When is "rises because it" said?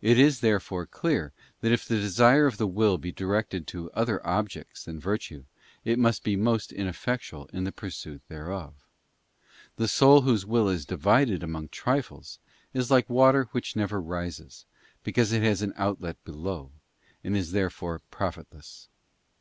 14.00-15.42